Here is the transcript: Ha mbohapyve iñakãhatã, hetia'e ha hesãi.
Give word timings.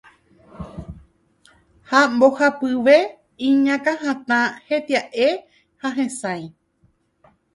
Ha 1.89 1.99
mbohapyve 2.13 2.95
iñakãhatã, 3.47 4.39
hetia'e 4.67 5.27
ha 5.81 5.87
hesãi. 5.97 6.41